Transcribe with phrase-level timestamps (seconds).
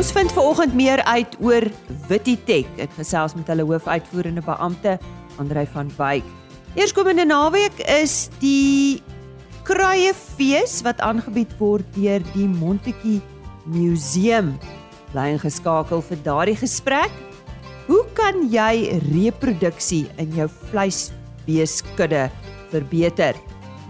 [0.00, 1.66] Ons vind veraloggend meer uit oor
[2.08, 2.68] Wititech.
[2.80, 4.94] Ek gesels met hulle hoofuitvoerende beampte,
[5.36, 6.24] Andrei van Wyk.
[6.72, 9.02] Eerskomende naweek is die
[9.68, 13.18] Kruiefees wat aangebied word deur die Montetjie
[13.68, 14.54] Museum.
[15.12, 17.12] Bly ingeskakel vir daardie gesprek.
[17.84, 22.30] Hoe kan jy reproduksie in jou vleisbeeskudde
[22.72, 23.36] verbeter?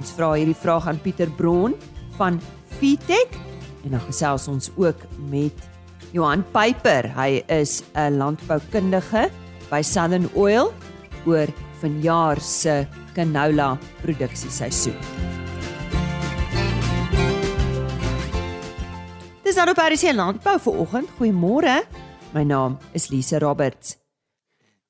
[0.01, 1.79] Ons vra hierdie vraag aan Pieter Bron
[2.19, 2.43] van
[2.81, 3.39] Fitech
[3.85, 5.70] en dan gesels ons ook met
[6.13, 7.07] Johan Piper.
[7.15, 9.31] Hy is 'n landboukundige
[9.71, 10.73] by Southern Oil
[11.27, 11.47] oor
[11.81, 14.99] vanjaar se canola produksieseisoen.
[19.45, 21.09] Dis nou op RC Landbou vir oggend.
[21.19, 21.87] Goeiemôre.
[22.35, 23.97] My naam is Lise Roberts.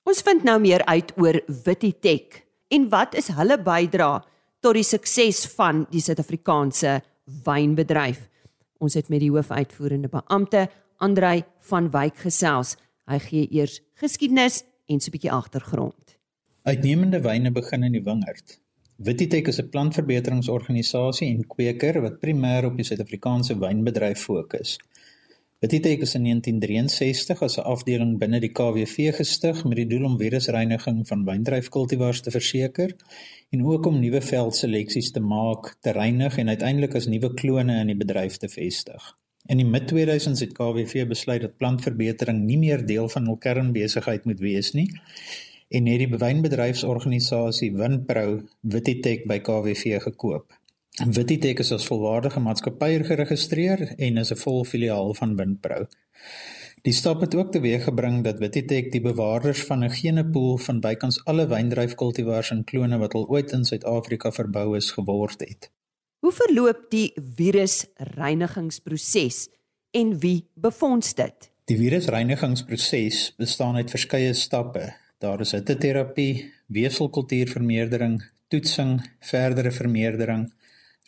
[0.04, 4.20] Ons vind nou meer uit oor Wititech en wat is hulle bydrae
[4.60, 7.00] tot die sukses van die Suid-Afrikaanse
[7.44, 8.28] wynbedryf.
[8.80, 10.68] Ons het met die hoofuitvoerende beampte
[11.00, 12.74] Andrei van Wyk gesels.
[13.08, 16.16] Hy gee eers geskiedenis en so 'n bietjie agtergrond.
[16.62, 18.60] Uitnemende wyne begin in die wingerd.
[18.96, 24.78] Wititech is 'n plantverbeteringsorganisasie en kweker wat primêr op die Suid-Afrikaanse wynbedryf fokus.
[25.60, 30.18] Wititech is in 1963 as 'n afdeling binne die KWV gestig met die doel om
[30.18, 32.96] virusreiniging van wyndryfkultivars te verseker
[33.50, 37.86] en ook om nuwe veldseleksies te maak, te reinig en uiteindelik as nuwe klone in
[37.86, 39.19] die bedryf te vestig.
[39.46, 44.40] In die mid-2000s het KWV besluit dat plantverbetering nie meer deel van hul kernbesigheid moet
[44.40, 44.88] wees nie
[45.70, 50.56] en het die wynbedryfsorganisasie Winpro Wititech by KWV gekoop.
[51.06, 55.86] Wititech is as volwaardige maatskappy geregistreer en is 'n vol filiaal van Winpro.
[56.82, 61.46] Die stap het ook teweeggebring dat Wititech die bewaarders van 'n genepool van bykans alle
[61.46, 65.70] wyndryfkultivars en klone wat al ooit in Suid-Afrika verbou is geword het.
[66.20, 69.48] Hoe verloop die virusreinigingsproses
[69.96, 71.48] en wie befonds dit?
[71.64, 74.92] Die virusreinigingsproses bestaan uit verskeie stappe.
[75.24, 78.20] Daar is hitteterapie, weefselkultuurvermeerdering,
[78.52, 80.52] toetsing, verdere vermeerdering,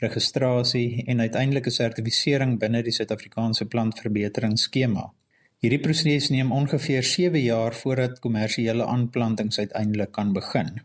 [0.00, 5.12] registrasie en uiteindelike sertifisering binne die Suid-Afrikaanse plantverbeteringsskema.
[5.60, 10.80] Hierdie proses neem ongeveer 7 jaar voordat kommersiële aanplantings uiteindelik kan begin.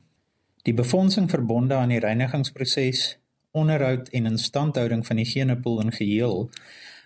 [0.68, 3.16] Die befondsing verbonde aan die reinigingsproses
[3.58, 6.48] onderhoud en instandhouding van die genepool in geheel,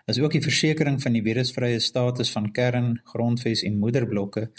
[0.09, 4.49] as ook die versekering van die virusvrye status van kern, grondves en moederblokke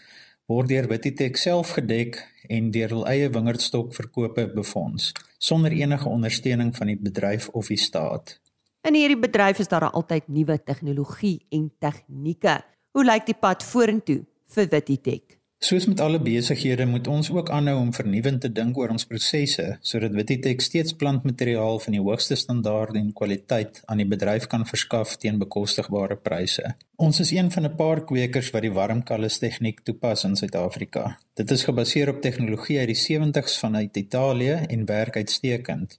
[0.51, 2.19] word deur Wititech self gedek
[2.51, 8.39] en deur hul eie wingerdstokverkope befonds sonder enige ondersteuning van die bedryf of die staat.
[8.87, 12.61] In hierdie bedryf is daar altyd nuwe tegnologie en tegnieke.
[12.95, 14.23] Hoe lyk die pad vorentoe
[14.55, 15.42] vir Wititech?
[15.63, 19.67] Soos met alle besighede moet ons ook aanhou om vernuwend te dink oor ons prosesse
[19.91, 25.15] sodat Wititech steeds plantmateriaal van die hoogste standaarde en kwaliteit aan die bedryf kan verskaf
[25.23, 26.75] teen bekostigbare pryse.
[27.07, 31.19] Ons is een van 'n paar kwekers wat die warmkalus tegniek toepas in Suid-Afrika.
[31.35, 35.99] Dit is gebaseer op tegnologie uit die 70's vanuit Italië en werk uitstekend.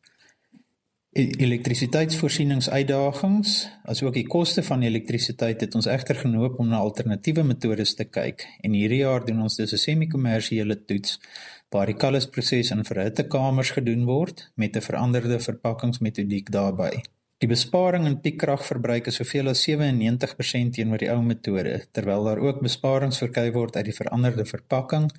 [1.13, 8.07] Elektrisiteitsvoorsieningsuitdagings, asook die koste van elektrisiteit het ons egter genoop om na alternatiewe metodes te
[8.09, 11.21] kyk en hierdie jaar doen ons dus 'n semi-kommersiële toets
[11.69, 17.03] waar die kallusproses in verhittekamers gedoen word met 'n veranderde verpakkingsmetodiek daarbey.
[17.37, 22.61] Die besparing in piekkragverbruik is soveel as 97% teenoor die ou metode, terwyl daar ook
[22.61, 25.11] besparings verkry word uit die veranderde verpakking,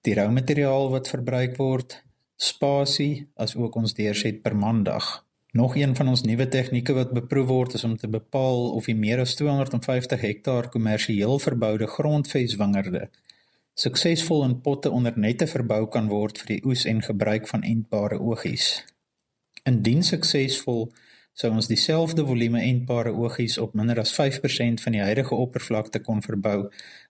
[0.00, 2.02] die rou materiaal wat verbruik word
[2.42, 5.10] spasie as ook ons deurset per maandag.
[5.52, 8.96] Nog een van ons nuwe tegnieke wat beproef word is om te bepaal of die
[8.96, 13.10] meer as 250 hektaar kommersieel verboude grondveswingerde
[13.74, 18.18] suksesvol in potte onder nette verbou kan word vir die oes en gebruik van entbare
[18.20, 18.82] oogies.
[19.64, 20.90] Indien suksesvol
[21.32, 26.20] sou ons dieselfde volume entbare oogies op minder as 5% van die huidige oppervlakte kon
[26.20, 26.58] verbou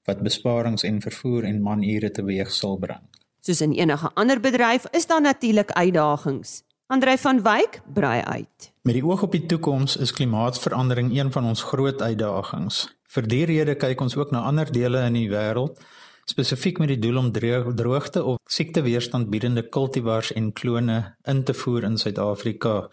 [0.06, 3.02] wat besparings en vervoer en manure teweeg sal bring.
[3.42, 6.62] Soos in enige ander bedryf is daar natuurlik uitdagings.
[6.86, 8.72] Andrei van Wyk brei uit.
[8.82, 12.84] Met die oog op die toekoms is klimaatsverandering een van ons groot uitdagings.
[13.10, 15.82] Vir die rede kyk ons ook na ander dele in die wêreld,
[16.30, 17.32] spesifiek met die doel om
[17.74, 22.88] droogte of siekteweerstandbiedende kultivars en klone in te voer in Suid-Afrika.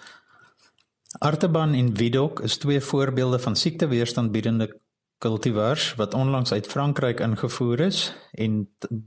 [1.19, 4.79] Artaban en Vidok is twee voorbeelde van siekteweerstandbiedende
[5.19, 7.99] kultivars wat onlangs uit Frankryk ingevoer is
[8.31, 8.59] en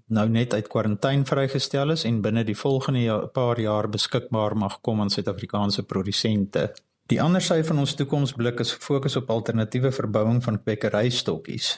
[0.07, 4.81] nou net uit kwarantyne vrygestel is en binne die volgende jaar, paar jaar beskikbaar mag
[4.81, 6.69] kom aan Suid-Afrikaanse produsente.
[7.09, 11.77] Die ander sy van ons toekomsblik is fokus op alternatiewe verbouing van kwekerystokkies.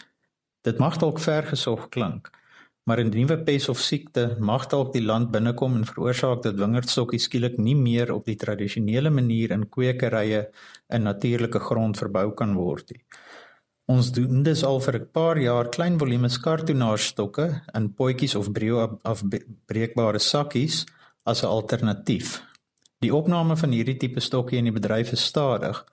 [0.67, 2.31] Dit mag dalk vergesog klink,
[2.85, 7.25] maar 'n nuwe pes of siekte mag dalk die land binnekom en veroorsaak dat wingerdstokkies
[7.29, 10.51] skielik nie meer op die tradisionele manier in kwekerye
[10.89, 13.03] in natuurlike grond verbou kan word nie.
[13.87, 18.99] Ons doen dus al vir 'n paar jaar klein volume kartonaarstokke in potjies of brio
[19.03, 20.87] afbreekbare sakkies
[21.25, 22.43] as 'n alternatief.
[23.01, 25.85] Die opname van hierdie tipe stokkie in die bedryf is stadig,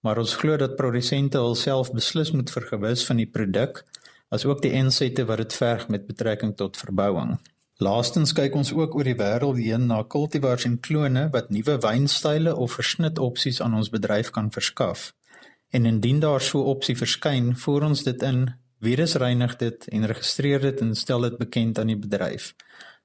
[0.00, 3.84] maar ons glo dat produsente hulself beslis moet vergewis van die produk
[4.28, 7.40] asook die insette wat dit verg met betrekking tot verbouing.
[7.82, 12.54] Laastens kyk ons ook oor die wêreld heen na kultivars en klone wat nuwe wynstyle
[12.56, 15.12] of versnitopsies aan ons bedryf kan verskaf.
[15.72, 20.60] En indien daar so 'n opsie verskyn, voer ons dit in, virusreinig dit en registreer
[20.60, 22.54] dit en stel dit bekend aan die bedryf.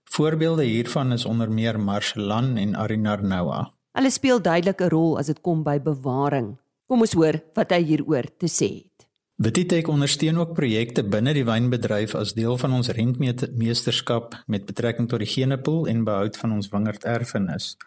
[0.03, 3.67] Voorbeelde hiervan is onder meer Marcelan en Arinar Noah.
[3.91, 6.57] Hulle speel duidelik 'n rol as dit kom by bewaring.
[6.87, 9.07] Kom ons hoor wat hy hieroor te sê het.
[9.35, 15.19] Wititech ondersteun ook projekte binne die wynbedryf as deel van ons rentmeesterskap met betrekking tot
[15.19, 17.77] die genepool en behoud van ons wingerderfenis.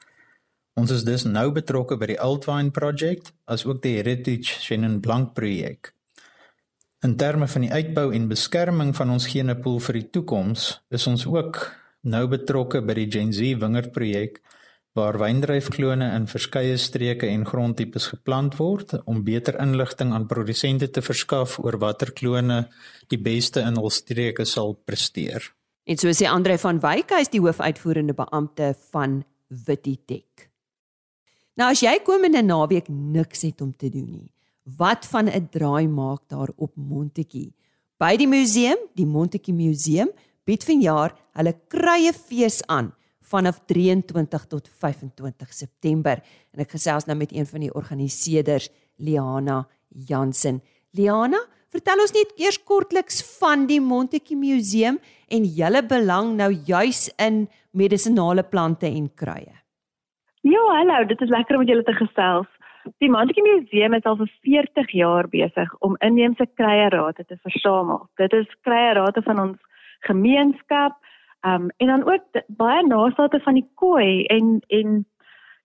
[0.78, 5.34] Ons is dus nou betrokke by die Altwine Project as ook die Heritage Chenin Blanc
[5.34, 5.92] projek.
[7.02, 11.26] In terme van die uitbou en beskerming van ons genepool vir die toekoms, is ons
[11.26, 11.62] ook
[12.04, 14.40] nou betrokke by die Gen Z wingerd projek
[14.98, 21.02] waar wyndryfklone in verskeie streke en grondtipes geplant word om beter inligting aan produsente te
[21.02, 22.64] verskaf oor watter klone
[23.08, 25.52] die beste in hul streke sal presteer.
[25.86, 30.49] En so sê Andre van Wyk, hy is die hoofuitvoerende beampte van Wititech.
[31.58, 34.32] Nou as jy komende naweek niks het om te doen nie,
[34.78, 37.52] wat van 'n draai maak daar op Montetjie?
[37.98, 40.10] By die museum, die Montetjie Museum,
[40.46, 47.16] bied vanjaar hulle kruie fees aan vanaf 23 tot 25 September en ek gesels nou
[47.18, 50.62] met een van die organiseerders Liana Jansen.
[50.96, 51.38] Liana,
[51.70, 54.98] vertel ons net eers kortliks van die Montetjie Museum
[55.28, 59.59] en julle belang nou juis in medisinale plante en kruie.
[60.40, 62.48] Ja, hallo, dit is lekker om julle te gesels.
[63.04, 68.06] Die Montetjie Museum is al vir 40 jaar besig om inheemse kruierate te versamel.
[68.16, 69.58] Dit is kruierate van ons
[70.08, 70.96] gemeenskap.
[71.44, 75.04] Um en dan ook baie nasate van die koei en en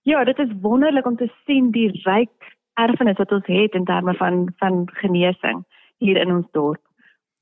[0.02, 4.14] ja, dit is wonderlik om te sien die ryk erfenis wat ons het in terme
[4.20, 5.64] van van genesing
[6.04, 6.82] hier in ons dorp.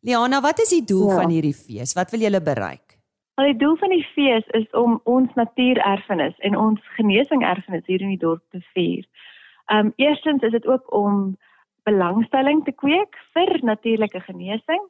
[0.06, 1.20] Liana, wat is die doel ja.
[1.22, 1.94] van hierdie fees?
[1.98, 2.83] Wat wil julle bereik?
[3.34, 8.00] Al die doel van die fees is om ons natuurerfenis en ons genesing erfenis hier
[8.00, 9.04] in die dorp te vier.
[9.72, 11.36] Um eerstens is dit ook om
[11.84, 14.84] belangstelling te kweek vir natuurlike genesing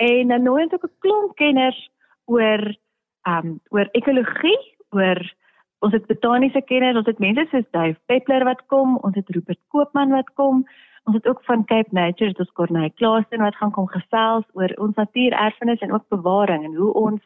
[0.00, 1.90] En dan nooi ons ook 'n klomp kenners
[2.24, 2.62] oor
[3.22, 4.60] um oor ekologie,
[4.90, 5.20] oor
[5.78, 9.60] ons het botaniese kenners, ons het mense soos Dave Peppler wat kom, ons het Rupert
[9.68, 10.66] Koopman wat kom.
[11.04, 14.72] Ons het ook van Cape Nature, dit is Corneille Klaasen wat gaan kom gesels oor
[14.76, 17.20] ons natuurerfenis en ook bewaring en hoe ons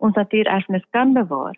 [0.00, 1.56] ons natuurerfenis kan bewaar.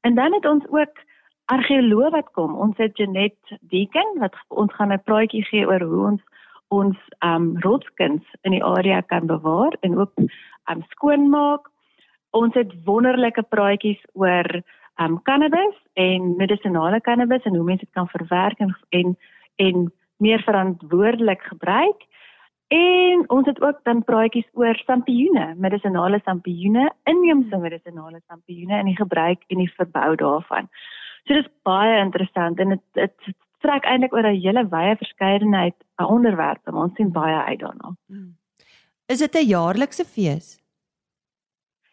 [0.00, 1.02] En dan het ons ook
[1.44, 2.54] argeoloog wat kom.
[2.56, 6.22] Ons het Janet Deacon wat ons gaan 'n praatjie gee oor hoe ons
[6.68, 10.12] ons um rotskuns in die area kan bewaar en ook
[10.70, 11.68] um skoonmaak.
[12.30, 14.62] Ons het wonderlike praatjies oor
[14.96, 19.16] um cannabis en medisonale cannabis en hoe mense dit kan verwerk en en,
[19.56, 22.00] en meer verantwoordelik gebruik.
[22.74, 28.96] En ons het ook dan praatjies oor sampioene, medisonale sampioene, inheemse medisonale sampioene en die
[28.96, 30.70] gebruik en die verbou daarvan.
[31.24, 35.76] So dit is baie interessant en dit dit strek eintlik oor 'n hele wye verskeidenheid
[35.96, 37.94] van onderwerpe, maar ons sien baie uit daarna.
[38.06, 38.36] Hmm.
[39.06, 40.58] Is dit 'n jaarlikse fees?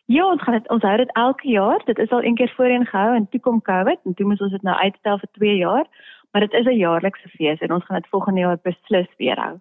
[0.06, 1.82] Ja, ons gaan dit ons hou dit elke jaar.
[1.86, 4.52] Dit is al een keer voorheen gehou en toe kom COVID en toe moes ons
[4.52, 5.86] dit nou uitstel vir 2 jaar,
[6.32, 9.60] maar dit is 'n jaarlikse fees en ons gaan dit volgende jaar beslis weer hou.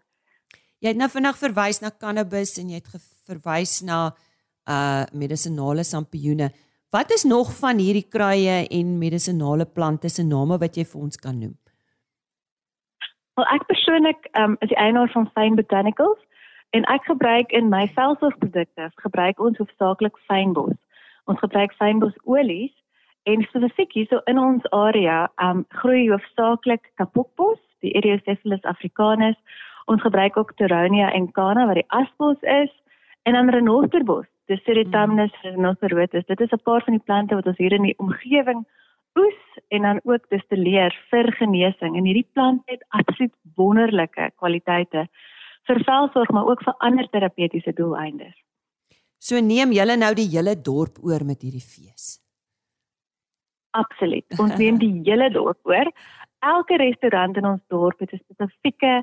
[0.80, 2.88] Jy het nou vinnig verwys na cannabis en jy het
[3.28, 4.10] verwys na
[4.70, 6.50] uh medisinale sampioene.
[6.90, 11.16] Wat is nog van hierdie kruie en medisinale plante se name wat jy vir ons
[11.16, 11.54] kan noem?
[13.38, 16.18] Wel ek persoonlik um, is die eienaar van Fine Botanicals
[16.76, 20.76] en ek gebruik in my velsorgprodukte gebruik ons hoofsaaklik fynbos.
[21.24, 22.74] Ons gebruik fynbos olies
[23.30, 29.36] en spesifiek hierso in ons area um groei hoofsaaklik kapokbos, die Eriocephalus africanus.
[29.90, 32.70] Ons gebruik ook Toronia en Cana wat die asbos is
[33.26, 36.26] en dan renosterbos, die Cerathamnus renosterotus.
[36.26, 38.66] Dit is 'n paar van die plante wat ons hier in die omgewing
[39.18, 45.08] oes en dan ook distilleer vir genesing en hierdie plant het absoluut wonderlike kwaliteite
[45.68, 48.34] vir velsorg maar ook vir ander terapeutiese doeleindes.
[49.18, 52.20] So neem julle nou die hele dorp oor met hierdie fees.
[53.70, 54.26] Absoluut.
[54.38, 55.90] Ons neem die hele dorp oor.
[56.38, 59.02] Elke restaurant in ons dorp het 'n spesifieke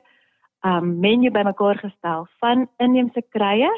[0.66, 3.72] um menu bymekaar gestel van inheemse kruie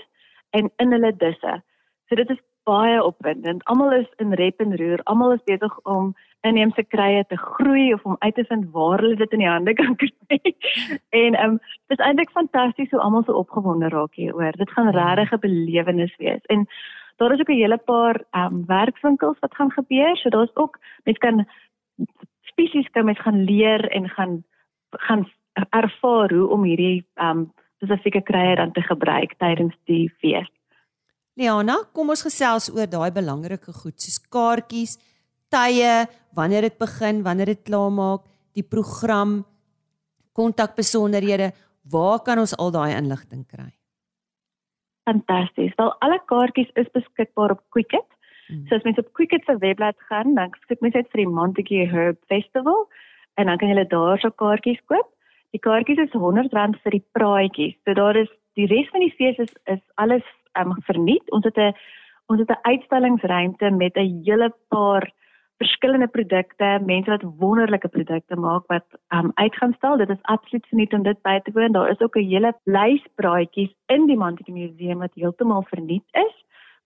[0.50, 1.62] en in hulle disse.
[2.08, 3.64] So dit is baie opwindend.
[3.66, 5.02] Almal is in rep en roer.
[5.04, 6.12] Almal is besig om
[6.48, 9.74] inheemse krye te groei of om uit te vind waar hulle dit in die hande
[9.74, 10.40] kan kry.
[11.24, 11.58] en ehm um,
[11.92, 14.58] dit is eintlik fantasties hoe almal so opgewonde raak hieroor.
[14.58, 16.46] Dit gaan regtig 'n belewenis wees.
[16.56, 16.68] En
[17.18, 20.18] daar is ook 'n hele paar ehm um, werkswinkels wat gaan gebeur.
[20.18, 21.46] So daar's ook mense kan
[22.42, 24.44] spesies kan mens gaan leer en gaan
[24.90, 25.28] gaan
[25.76, 27.48] ervaar hoe om hierdie um,
[27.80, 30.50] spesifieke krye dan te gebruik tydens die fees.
[31.40, 34.98] Liana, kom ons gesels oor daai belangrike goed soos kaartjies,
[35.50, 38.26] tye, wanneer dit begin, wanneer dit klaar maak,
[38.58, 39.40] die program,
[40.36, 41.52] kontakbesonderhede,
[41.92, 43.72] waar kan ons al daai inligting kry?
[45.10, 45.74] Fantasties.
[45.80, 48.06] Wel alle kaartjies is beskikbaar op Quicket.
[48.50, 48.66] Hmm.
[48.68, 51.88] So as mens op Quicket se webblad gaan, dan kyk mens net vir die Montague
[51.94, 52.86] Herb Festival
[53.40, 55.08] en dan kan jy daar so kaartjies koop.
[55.56, 57.78] Die kaartjies is R100 vir die praatjies.
[57.86, 58.30] So daar is
[58.60, 60.26] die res van die fees is is alles
[60.60, 61.26] um, verniet.
[61.32, 61.74] Ons het 'n
[62.28, 65.10] ons het 'n uitstallingsruimte met 'n hele paar
[65.58, 69.98] verskillende produkte, mense wat wonderlike produkte maak wat um uit gaan stal.
[69.98, 71.72] Dit is absoluut verniet om dit by te woon.
[71.72, 76.36] Daar is ook 'n hele lys praatjies in die Montague Museum wat heeltemal verniet is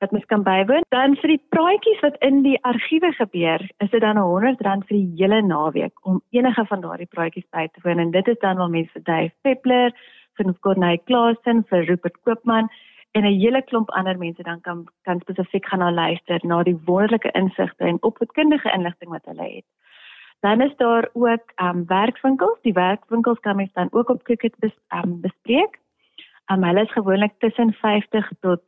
[0.03, 0.86] wat mens kan bywoon.
[0.95, 5.12] Dan vir die praatjies wat in die argiewe gebeur, is dit dan R100 vir die
[5.19, 8.74] hele naweek om enige van daardie praatjies by te woon en dit is dan waar
[8.74, 9.93] mense vir Dave Peppler,
[10.38, 12.69] vir Corneille Klaasen, vir Rupert Koopman
[13.13, 16.79] en 'n hele klomp ander mense dan kan kan spesifiek gaan na luister na die
[16.86, 19.65] wonderlike insigte en opvoedkundige inligting wat hulle het.
[20.39, 22.62] Dan is daar ook ehm um, werkswinkels.
[22.62, 25.79] Die werkswinkels kan mens dan ook op Cricket bes, um, bespreek.
[26.45, 28.62] Ehm um, hulle is gewoonlik tussen 50 tot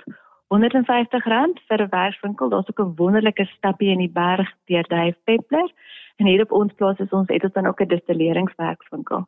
[0.48, 2.50] 150 rand vir 'n werkswinkel.
[2.50, 5.72] Daar's ook 'n wonderlike stapie in die berg deur Dave Peppler.
[6.16, 9.28] En hier op ons plaas is ons het ons dan ook 'n distilleringswerkswinkel.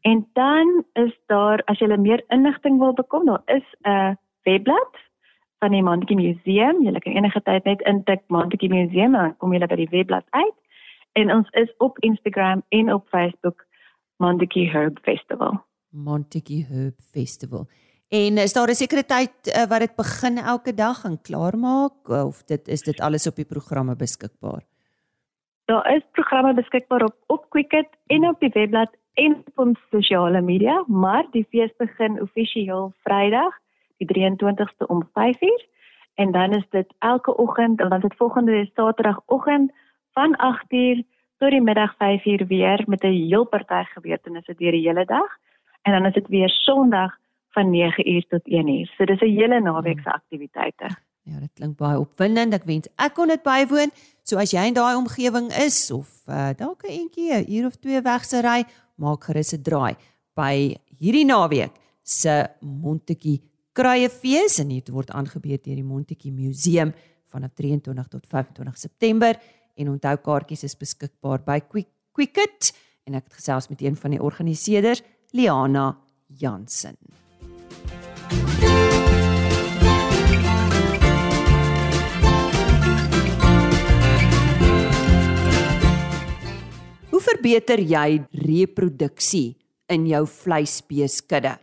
[0.00, 4.96] En dan is daar as jy meer inligting wil bekom, daar is 'n webblad
[5.58, 6.82] van die Montague Museum.
[6.82, 10.26] Jy kan enige tyd net intik Montague Museum en dan kom jy by die webblad
[10.30, 10.54] uit.
[11.12, 13.66] En ons is op Instagram en op Facebook
[14.16, 15.64] Montague Herb Festival.
[15.90, 17.66] Montague Herb Festival.
[18.08, 22.08] En is daar 'n sekere tyd uh, wat dit begin elke dag en klaar maak
[22.08, 24.62] of dit is dit alles op die programme beskikbaar?
[25.64, 30.40] Daar is programme beskikbaar op op Quicket en op die webblad en op ons sosiale
[30.40, 33.54] media, maar die fees begin amptelik Vrydag
[33.96, 35.66] die 23ste om 5uur
[36.14, 39.72] en dan is dit elke oggend en dan is dit volgende Saterdagoggend
[40.12, 41.02] van 8uur
[41.38, 45.30] tot die middag 5uur weer met 'n heel party gebeurtenisse deur die hele dag
[45.82, 47.16] en dan is dit weer Sondag
[47.54, 48.88] van 9uur tot 1uur.
[48.96, 50.88] So dis 'n hele naweek se aktiwiteite.
[51.24, 52.52] Ja, dit klink baie opwindend.
[52.52, 53.90] Ek wens ek kon dit bywoon.
[54.22, 57.76] So as jy in daai omgewing is of uh, dalk 'n entjie 'n uur of
[57.76, 58.64] twee weg se ry,
[58.96, 59.96] maak gerus 'n draai
[60.36, 63.40] by hierdie naweek se Montetjie
[63.72, 66.92] Kruiefees en dit word aangebied deur die Montetjie Museum
[67.32, 69.34] vanaf 23 tot 25 September
[69.74, 72.70] en onthou kaartjies is beskikbaar by Quick Quicket
[73.08, 75.02] en ek het gesels met een van die organiseerders
[75.34, 75.96] Liana
[76.28, 76.96] Jansen.
[87.34, 89.56] Verbeter jy reproduksie
[89.90, 91.56] in jou vleisbeeskudde?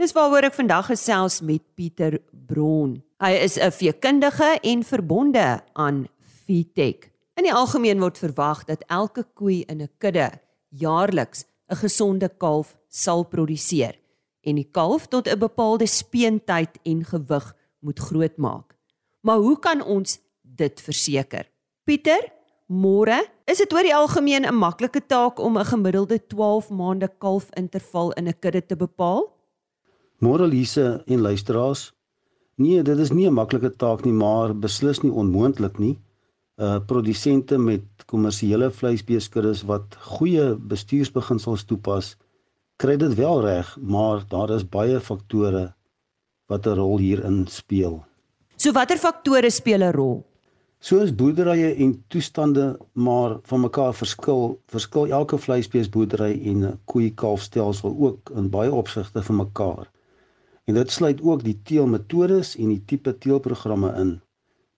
[0.00, 2.96] Dis waaroor ek vandag gesels met Pieter Bron.
[3.20, 6.08] Hy is 'n veekundige en verbonde aan
[6.46, 7.10] Feedtech.
[7.36, 10.30] In die algemeen word verwag dat elke koei in 'n kudde
[10.70, 13.94] jaarliks 'n gesonde kalf sal produseer
[14.42, 18.76] en die kalf tot 'n bepaalde speentyd en gewig moet grootmaak.
[19.20, 21.46] Maar hoe kan ons dit verseker?
[21.84, 22.32] Pieter,
[22.72, 27.48] môre, is dit oor die algemeen 'n maklike taak om 'n gemiddelde 12 maande kalf
[27.56, 29.28] interval in 'n kudde te bepaal?
[30.18, 31.92] Moralise en luisteraars.
[32.56, 35.98] Nee, dit is nie 'n maklike taak nie, maar beslis nie onmoontlik nie.
[36.56, 42.16] Uh produsente met kommersiële vleisbeeskuddes wat goeie bestuursbeginsels toepas,
[42.76, 45.74] kry dit wel reg, maar daar is baie faktore
[46.48, 48.04] wat 'n rol hierin speel.
[48.56, 50.31] So watter faktore speel 'n rol?
[50.82, 52.62] Soos boerderye en toestande
[52.92, 59.36] maar van mekaar verskil, verskil elke vleisbeesboerdery en 'n koei-kalfstelsel ook in baie opsigte van
[59.36, 59.90] mekaar.
[60.64, 64.10] En dit sluit ook die teelmetodes en die tipe teelprogramme in.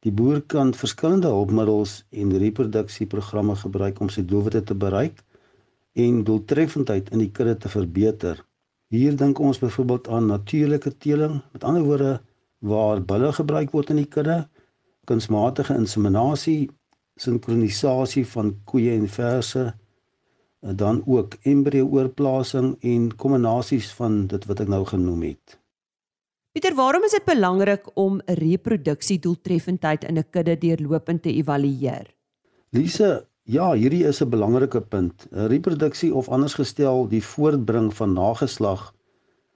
[0.05, 5.25] Die boer kan verskillende hulpmiddels en reproduksieprogramme gebruik om sy doelwitte te bereik
[5.93, 8.45] en doeltreffendheid in die kudde te verbeter.
[8.93, 12.21] Hier dink ons byvoorbeeld aan natuurlike teeling, met ander woorde
[12.59, 14.45] waar bulle gebruik word in die kudde,
[15.05, 16.71] kunsmatige inseminasie,
[17.17, 19.75] sinkronisasie van koeie en verse,
[20.61, 25.59] dan ook embrio-oorplasing en kombinasies van dit wat ek nou genoem het.
[26.55, 32.15] Pieter, waarom is dit belangrik om reproduksie-doeltreffendheid in 'n kudde deurlopend te evalueer?
[32.71, 35.27] Lise, ja, hierdie is 'n belangrike punt.
[35.31, 38.95] Reproduksie of anders gestel, die voortbring van nageslag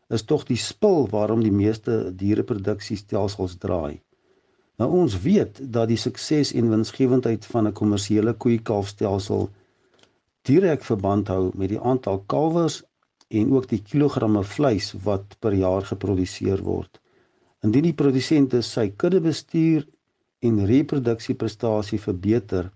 [0.08, 4.00] is tog die spil waarom die meeste diereproduksiestelsels draai.
[4.78, 9.48] Nou ons weet dat die sukses en winsgewendheid van 'n kommersiële koeie-kalfstelsel
[10.48, 12.82] direk verband hou met die aantal kalwers
[13.28, 17.00] en ook die kilogramme vleis wat per jaar geproduseer word.
[17.62, 19.86] Indien die produsente sy kudde bestuur
[20.38, 22.70] en reproduksieprestasie verbeter,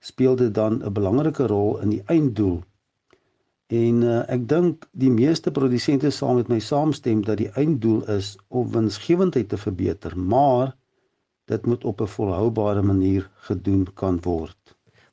[0.00, 2.58] speel dit dan 'n belangrike rol in die einddoel.
[3.70, 8.36] En uh, ek dink die meeste produsente sal met my saamstem dat die einddoel is
[8.48, 10.74] om winsgewendheid te verbeter, maar
[11.50, 14.60] dit moet op 'n volhoubare manier gedoen kan word.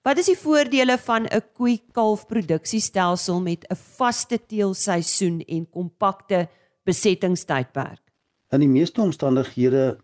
[0.01, 6.47] Wat is die voordele van 'n koei-kalf produksiestelsel met 'n vaste teelseisoen en kompakte
[6.83, 8.01] besettingstydperk?
[8.49, 9.97] In die meeste omstandighede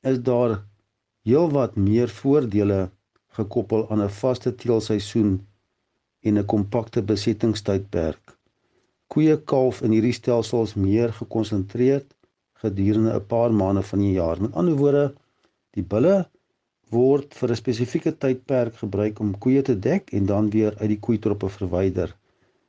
[0.00, 0.64] is daar
[1.22, 2.90] heelwat meer voordele
[3.28, 5.46] gekoppel aan 'n vaste teelseisoen
[6.20, 8.38] en 'n kompakte besettingstydperk.
[9.06, 12.14] Koeie-kalf in hierdie stelsels meer gekonsentreerd
[12.52, 14.40] gedurende 'n paar maande van die jaar.
[14.40, 15.14] Met ander woorde,
[15.74, 16.16] die bulle
[16.90, 21.00] word vir 'n spesifieke tydperk gebruik om koeie te dek en dan weer uit die
[21.06, 22.16] koeitroppe verwyder.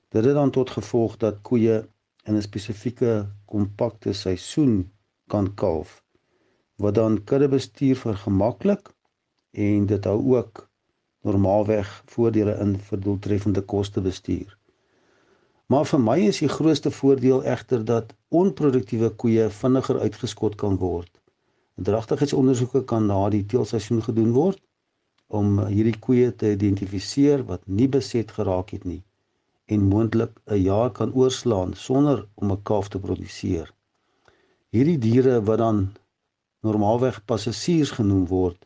[0.10, 1.78] Dit het dan tot gevolg dat koeie
[2.28, 4.92] in 'n spesifieke kompakte seisoen
[5.28, 6.02] kan kalf
[6.78, 8.92] wat dan kudde bestuur vergemaklik
[9.52, 10.70] en dit hou ook
[11.22, 14.58] normaalweg voordele in vir doeltreffende koste bestuur.
[15.72, 21.10] Maar vir my is die grootste voordeel egter dat onproduktiewe koeie vinniger uitgeskot kan word.
[21.75, 24.62] Dragtigheidsondersoeke kan na die teelseisoen gedoen word
[25.27, 29.01] om hierdie koeie te identifiseer wat nie beset geraak het nie
[29.65, 33.74] en moontlik 'n jaar kan oorslaan sonder om 'n kalf te produseer.
[34.70, 35.79] Hierdie diere wat dan
[36.62, 38.60] normaalweg passasiers genoem word,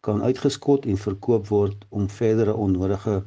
[0.00, 3.24] kan uitgeskot en verkoop word om verdere onnodige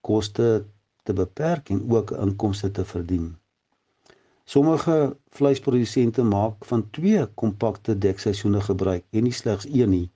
[0.00, 0.64] koste
[1.02, 3.36] te beperk en ook inkomste te verdien.
[4.46, 10.10] Sommige vleisprodusente maak van twee kompakte dekseisoene gebruik en nie slegs een nie,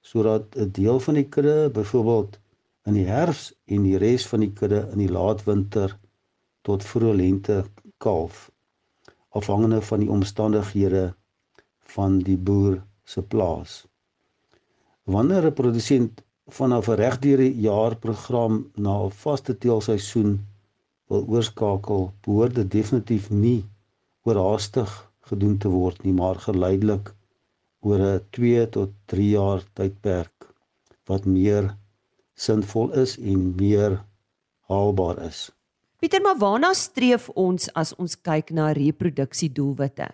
[0.00, 2.38] sodat 'n deel van die kudde byvoorbeeld
[2.86, 5.96] in die herfs en die res van die kudde in die laatwinter
[6.62, 7.56] tot vroeë lente
[7.98, 8.50] kalf,
[9.28, 11.04] afhangende van die omstandighede
[11.96, 13.86] van die boer se plaas.
[15.02, 20.46] Wanneer 'n produsent vanaf 'n regdure jaar program na 'n vaste teelseisoen
[21.12, 23.64] wil oorskakel, behoort dit definitief nie
[24.24, 24.90] oorhaastig
[25.28, 27.12] gedoen te word nie, maar geleidelik
[27.84, 30.48] oor 'n 2 tot 3 jaar tydperk
[31.08, 31.74] wat meer
[32.34, 34.00] sinvol is en meer
[34.68, 35.50] haalbaar is.
[36.00, 40.08] Pieter, maar waarna streef ons as ons kyk na reproduksiedoelwitte?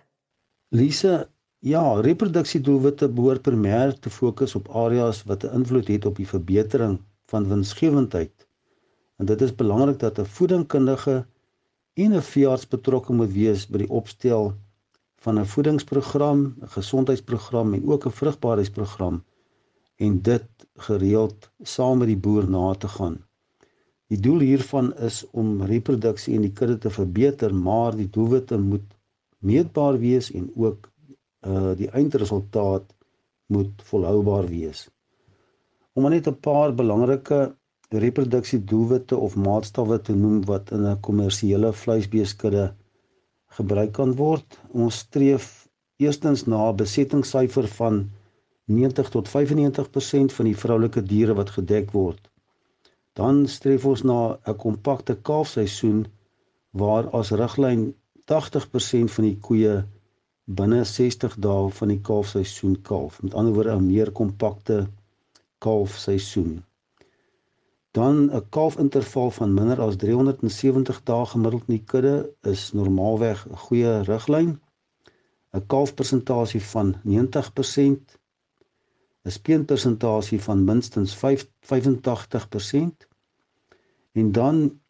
[0.69, 1.27] Lise,
[1.59, 6.99] ja, reproduksiedoelwitte behoort primêr te fokus op areas wat 'n invloed het op die verbetering
[7.25, 8.47] van winsgewendheid
[9.21, 11.15] En dit is belangrik dat 'n voedingkundige
[12.03, 14.53] en 'n veearts betrokke moet wees by die opstel
[15.23, 19.23] van 'n voedingsprogram, 'n gesondheidsprogram en ook 'n vrugbaarheidsprogram
[19.95, 20.47] en dit
[20.87, 23.17] gereeld saam met die boer na te gaan.
[24.07, 28.97] Die doel hiervan is om reproduksie in die kudde te verbeter, maar die doelwitte moet
[29.37, 30.89] meetbaar wees en ook
[31.47, 32.95] uh die eindresultaat
[33.45, 34.89] moet volhoubaar wees.
[35.93, 37.55] Om net 'n paar belangrike
[37.99, 42.73] reproduksie doelwitte of maatstawwe te noem wat in 'n kommersiële vleisbeeskudde
[43.57, 44.59] gebruik kan word.
[44.71, 48.09] Ons streef eerstens na 'n besettingssyfer van
[48.65, 52.29] 90 tot 95% van die vroulike diere wat gedek word.
[53.13, 56.05] Dan streef ons na 'n kompakte kalfseisoen
[56.71, 57.93] waar as riglyn
[58.25, 59.85] 80% van die koeie
[60.45, 63.21] binne 60 dae van die kalfseisoen kalf.
[63.21, 64.87] Met ander woorde 'n meer kompakte
[65.57, 66.63] kalfseisoen
[67.97, 72.15] dan 'n kalfinterval van minder as 370 dae gemiddeld in die kudde
[72.53, 74.51] is normaalweg 'n goeie riglyn.
[75.53, 78.19] 'n kalfpersentasie van 90%,
[79.25, 83.07] 'n speenpersentasie van minstens 5 85%
[84.11, 84.81] en dan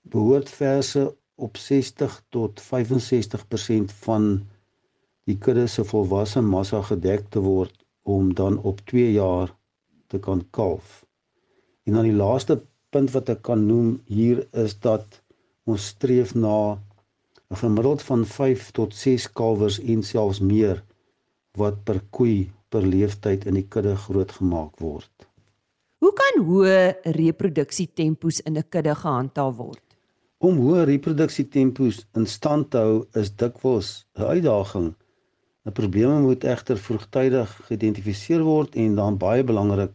[0.00, 4.48] behoort verse op 60 tot 65% van
[5.24, 9.56] die kudde se volwasse massa gedek te word om dan op 2 jaar
[10.06, 11.04] te kan kalf.
[11.84, 12.60] En dan die laaste
[12.94, 15.20] punt wat ek kan noem hier is dat
[15.68, 16.78] ons streef na
[17.50, 20.82] 'n gemiddeld van 5 tot 6 kalwers en selfs meer
[21.60, 25.12] wat per koei per leeftyd in die kudde grootgemaak word.
[26.02, 26.78] Hoe kan hoë
[27.16, 29.84] reproduksietempos in 'n kudde gehandhaaf word?
[30.38, 34.88] Om hoë reproduksietempos in stand te hou is dikwels 'n uitdaging
[35.66, 39.94] 'n Probleme moet egter vroegtydig geïdentifiseer word en dan baie belangrik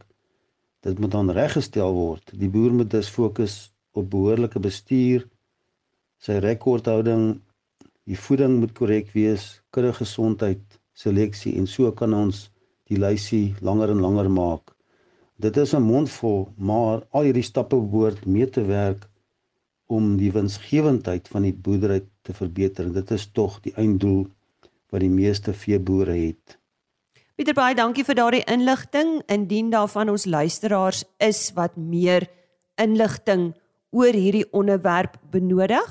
[0.86, 2.32] dit moet dan reggestel word.
[2.34, 5.26] Die boer moet dus fokus op behoorlike bestuur,
[6.20, 7.39] sy rekordhouding,
[8.10, 10.63] die voeding moet korrek wees, kudde gesondheid,
[10.94, 12.48] seleksie en so kan ons
[12.89, 14.76] die lysie langer en langer maak.
[15.39, 19.08] Dit is 'n mondvol, maar al hierdie stappe behoort mee te werk
[19.88, 22.92] om die winsgewendheid van die boerdery te verbeter.
[22.94, 24.28] Dit is tog die einddoel
[24.89, 26.59] wat die meeste veeboere het.
[27.39, 29.21] Pieter baie dankie vir daardie inligting.
[29.32, 32.25] Indien daarvan ons luisteraars is wat meer
[32.75, 33.54] inligting
[33.95, 35.88] oor hierdie onderwerp benodig,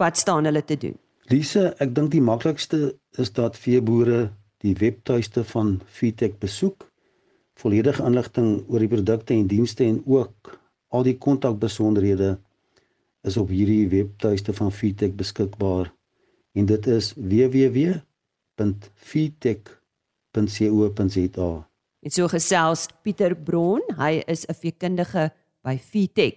[0.00, 0.96] wat staan hulle te doen?
[1.28, 4.32] Lise, ek dink die maklikste is dat veeboere
[4.64, 6.88] die webtuiste van Feedtech besoek.
[7.60, 10.56] Volledige inligting oor die produkte en dienste en ook
[10.88, 12.38] al die kontakbesonderhede
[13.28, 15.92] is op hierdie webtuiste van Feedtech beskikbaar.
[16.56, 17.12] En dit is
[20.36, 21.66] www.feedtech.co.za.
[22.06, 25.32] En so gesels Pieter Bron, hy is 'n veekundige
[25.64, 26.34] by Feedtech.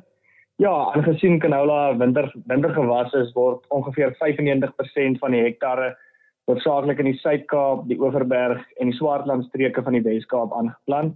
[0.57, 5.91] Ja, aangesien canola winter wintergewas is, word ongeveer 95% van die hektare
[6.49, 11.13] hoofsaaklik in die Suid-Kaap, die Oeverberg en die Swartland streke van die Wes-Kaap aangeplant.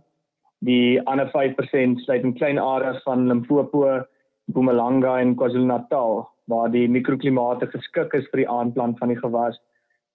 [0.61, 4.03] Die ander 5% sluit in klein areas van Limpopo,
[4.51, 9.57] Mpumalanga en KwaZulu-Natal waar die mikroklimate geskik is vir die aanplant van die gewas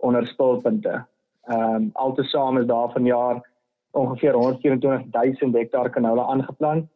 [0.07, 1.01] onder spulpunte.
[1.51, 3.43] Ehm um, altesaam is daar vanjaar
[3.91, 6.87] ongeveer 124 000 hektaar canola aangeplant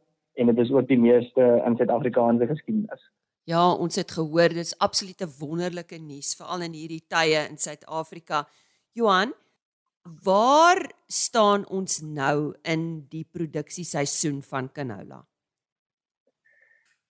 [0.40, 3.02] en dit is ook die meeste in Suid-Afrikaanse geskiedenis.
[3.48, 8.44] Ja, ons het gehoor dis absolute wonderlike nuus veral in hierdie tye in Suid-Afrika.
[8.96, 9.34] Johan,
[10.24, 15.24] waar staan ons nou in die produksieseisoen van canola?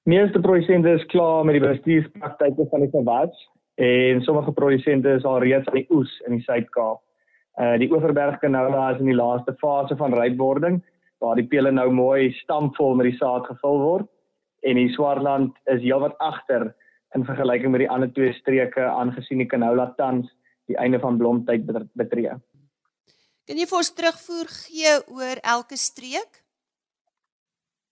[0.09, 3.47] Meeste produsente is klaar met die bestuurspraktyke van die gewas
[3.81, 7.03] en sommige produsente is al reeds aan die oes in die Suid-Kaap.
[7.61, 10.81] Uh die Oeverberg canola is in die laaste fase van rypwording
[11.21, 14.09] waar die pele nou mooi stampvol met die saad gevul word
[14.67, 16.71] en die Swartland is heelwat agter
[17.17, 20.29] in vergelyking met die ander twee streke aangesien die canola tans
[20.71, 21.67] die einde van blomtyd
[21.99, 22.37] betree.
[23.49, 26.45] Kan jy vir ons terugvoer gee oor elke streek?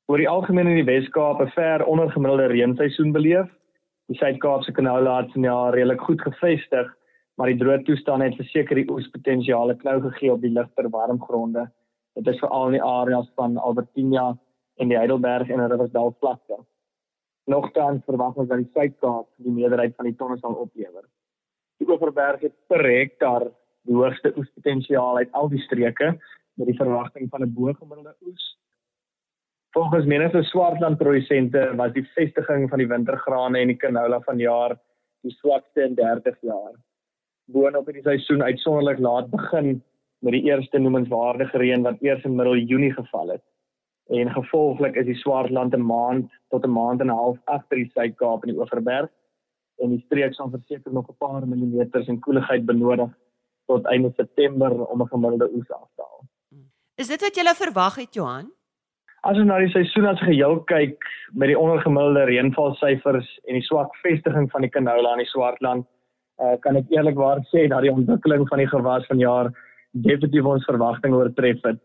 [0.08, 3.48] oor die algemeen in die Wes-Kaap 'n ver ondergemiddelde reenseisoen beleef.
[4.08, 6.86] Die Suid-Kaapse kanola het in jaar redelik goed gevestig,
[7.36, 11.70] maar die droë toestande het verseker die oespotensiale knou gegee op die ligter warm gronde.
[12.18, 14.32] Dit is veral in die areas van Albertina
[14.82, 16.58] en die Heidelberg en Riversdal vlakte.
[17.46, 21.06] Nogtans verwag ons dat die Suid-Kaap die meerderheid van die tonne sal oplewer.
[21.78, 23.46] Die Oeverberg het per hektaar
[23.88, 26.16] die hoogste oespotensiaal uit al die streke
[26.58, 28.48] met die verwagting van 'n bo-gemiddelde oes
[29.76, 34.78] Volgens menige swartland produsente was die vestiging van die wintergrane en die canola vanjaar
[35.22, 36.72] die swakste in 30 jaar.
[37.52, 39.82] Boonop het die seisoen uitsonderlik laat begin
[40.18, 43.44] met die eerste noemenswaardige reën wat eers in middel Junie geval het.
[44.08, 47.90] En gevolglik is die swartland 'n maand tot 'n maand en 'n half agter die
[47.94, 49.10] Suid-Kaap en die Oeverberg
[49.76, 53.10] en die streek sal verseker nog 'n paar millimeters in koeligheid benodig
[53.66, 56.24] tot einde September om 'n gemiddelde oes af te haal.
[56.94, 58.50] Is dit wat jy verwag het Johan?
[59.20, 63.96] As ons na die seisoen as geheel kyk met die ondergemiddelde reënvalsyfers en die swak
[63.96, 65.86] vestiging van die canola in die Swartland,
[66.40, 69.50] uh, kan ek eerlikwaar sê dat die ontwikkeling van die gewas vanjaar
[70.04, 71.80] definitief ons verwagtinge oortref het.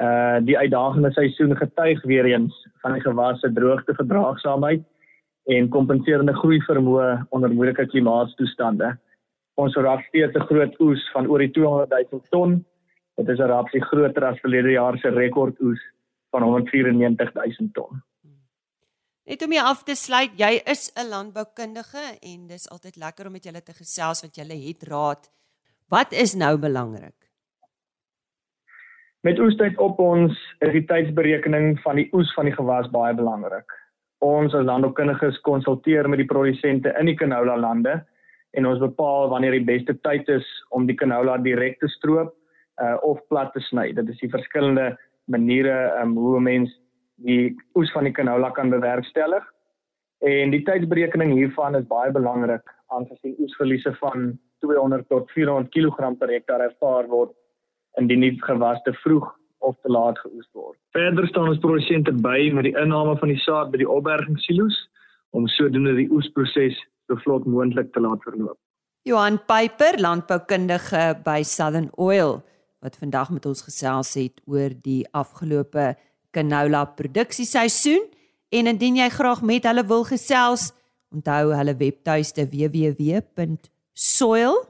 [0.00, 4.82] Uh die uitdagende seisoen getuig weer eens van die gewas se droogte verdraagsaamheid
[5.54, 8.94] en kompenserende groei vermoë onder moeilike klimaatstoestande.
[9.60, 12.64] Ons verwag steeds 'n groot oes van oor die 200 000 ton.
[13.16, 15.80] Dit is 'n rapsie groter as verlede jaar se rekordoes
[16.30, 18.02] van 194 000 ton.
[19.24, 23.32] Net om jy af te sluit, jy is 'n landboukundige en dis altyd lekker om
[23.32, 25.30] met julle te gesels want julle het raad.
[25.88, 27.23] Wat is nou belangrik?
[29.24, 33.72] Met oestyd op ons is die tydsberekening van die oes van die gewas baie belangrik.
[34.20, 37.94] Ons as landboukundiges konsulteer met die produsente in die canola lande
[38.52, 40.44] en ons bepaal wanneer die beste tyd is
[40.76, 42.34] om die canola direk te stroop
[42.84, 43.86] uh, of plat te sny.
[43.96, 44.90] Dit is die verskillende
[45.32, 46.74] maniere um, hoe 'n mens
[47.24, 49.46] die oes van die canola kan bewerkstellig.
[50.20, 56.28] En die tydsberekening hiervan is baie belangrik aangesien oesverliese van 200 tot 400 kg per
[56.28, 57.32] hektaar ervaar word
[58.00, 59.26] indien die gewas te vroeg
[59.64, 60.78] of te laat geoes word.
[60.96, 64.76] Verder staan ons produsente by met die inname van die saad by die opbergingssilo's
[65.34, 66.76] om sodoende die oesproses
[67.08, 68.58] so vlot moontlik te laat verloop.
[69.04, 72.42] Johan Piper, landboukundige by Southern Oil,
[72.84, 75.94] wat vandag met ons gesels het oor die afgelope
[76.34, 78.04] canola produksieseisoen
[78.54, 80.72] en indien jy graag met hulle wil gesels,
[81.14, 83.34] onthou hulle webtuiste www.soil